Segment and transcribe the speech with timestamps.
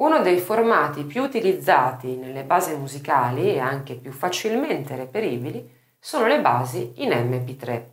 [0.00, 6.40] Uno dei formati più utilizzati nelle basi musicali e anche più facilmente reperibili sono le
[6.40, 7.84] basi in MP3.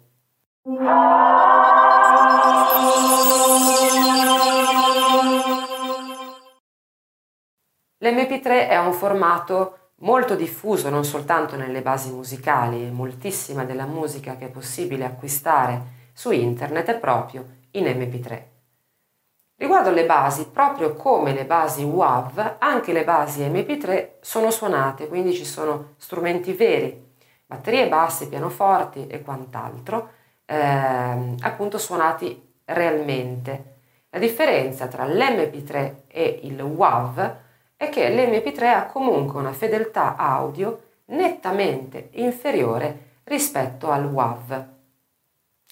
[7.98, 14.46] L'MP3 è un formato molto diffuso non soltanto nelle basi musicali, moltissima della musica che
[14.46, 18.57] è possibile acquistare su internet è proprio in MP3.
[19.60, 25.34] Riguardo le basi, proprio come le basi WAV, anche le basi MP3 sono suonate, quindi
[25.34, 30.10] ci sono strumenti veri, batterie basse, pianoforti e quant'altro,
[30.46, 33.78] ehm, appunto suonati realmente.
[34.12, 37.36] La differenza tra l'MP3 e il WAV
[37.76, 44.68] è che l'MP3 ha comunque una fedeltà audio nettamente inferiore rispetto al WAV.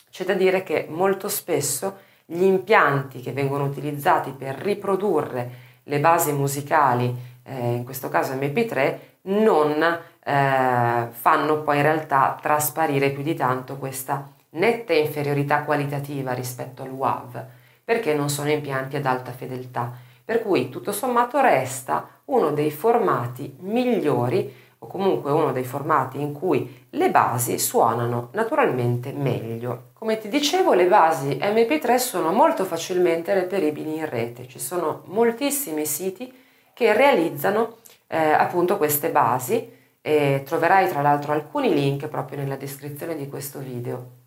[0.09, 6.31] C'è da dire che molto spesso gli impianti che vengono utilizzati per riprodurre le basi
[6.31, 13.35] musicali, eh, in questo caso MP3, non eh, fanno poi in realtà trasparire più di
[13.35, 17.45] tanto questa netta inferiorità qualitativa rispetto al WAV,
[17.83, 19.93] perché non sono impianti ad alta fedeltà.
[20.23, 26.33] Per cui tutto sommato resta uno dei formati migliori o comunque uno dei formati in
[26.33, 29.91] cui le basi suonano naturalmente meglio.
[29.93, 35.85] Come ti dicevo, le basi MP3 sono molto facilmente reperibili in rete, ci sono moltissimi
[35.85, 36.31] siti
[36.73, 43.15] che realizzano eh, appunto queste basi e troverai tra l'altro alcuni link proprio nella descrizione
[43.15, 44.23] di questo video.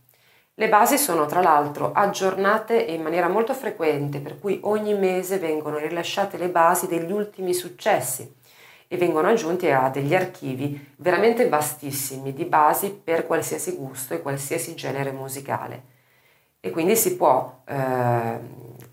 [0.55, 5.79] Le basi sono tra l'altro aggiornate in maniera molto frequente, per cui ogni mese vengono
[5.79, 8.35] rilasciate le basi degli ultimi successi
[8.89, 14.75] e vengono aggiunti a degli archivi veramente vastissimi di basi per qualsiasi gusto e qualsiasi
[14.75, 15.97] genere musicale.
[16.59, 18.39] E quindi si può eh,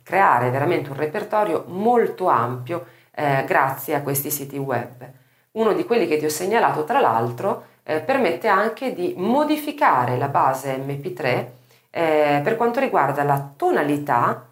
[0.04, 5.10] creare veramente un repertorio molto ampio eh, grazie a questi siti web.
[5.52, 10.28] Uno di quelli che ti ho segnalato, tra l'altro, eh, permette anche di modificare la
[10.28, 11.46] base MP3
[11.90, 14.48] eh, per quanto riguarda la tonalità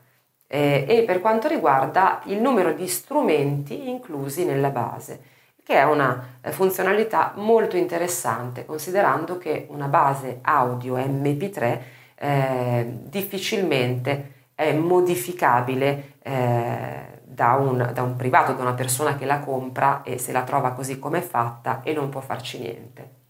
[0.47, 5.31] eh, e per quanto riguarda il numero di strumenti inclusi nella base
[5.63, 11.79] che è una eh, funzionalità molto interessante considerando che una base audio MP3
[12.15, 19.39] eh, difficilmente è modificabile eh, da, un, da un privato, da una persona che la
[19.39, 23.21] compra e se la trova così come è fatta e non può farci niente.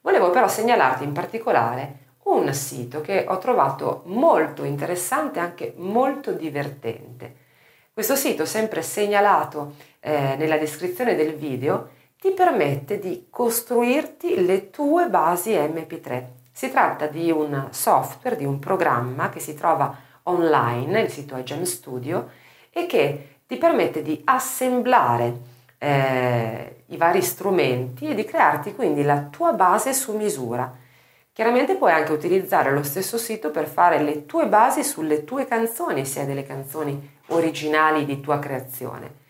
[0.00, 6.32] Volevo però segnalarti in particolare un sito che ho trovato molto interessante e anche molto
[6.32, 7.44] divertente.
[7.92, 9.74] Questo sito, sempre segnalato
[10.06, 11.88] eh, nella descrizione del video,
[12.20, 16.24] ti permette di costruirti le tue basi MP3.
[16.52, 19.94] Si tratta di un software, di un programma che si trova
[20.24, 22.30] online, il sito è Gem Studio,
[22.70, 25.40] e che ti permette di assemblare
[25.78, 30.72] eh, i vari strumenti e di crearti quindi la tua base su misura.
[31.32, 36.06] Chiaramente puoi anche utilizzare lo stesso sito per fare le tue basi sulle tue canzoni,
[36.06, 39.24] sia delle canzoni originali di tua creazione.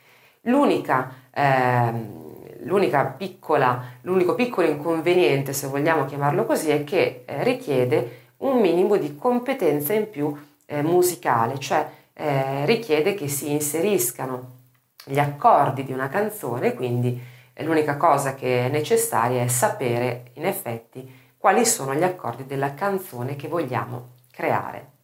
[0.46, 8.60] L'unica, eh, piccola, l'unico piccolo inconveniente, se vogliamo chiamarlo così, è che eh, richiede un
[8.60, 10.36] minimo di competenza in più
[10.66, 14.54] eh, musicale, cioè eh, richiede che si inseriscano
[15.04, 17.20] gli accordi di una canzone, quindi
[17.60, 23.36] l'unica cosa che è necessaria è sapere in effetti quali sono gli accordi della canzone
[23.36, 24.95] che vogliamo creare.